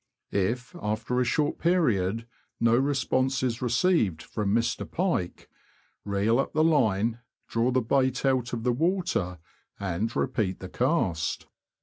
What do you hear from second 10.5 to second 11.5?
the cast.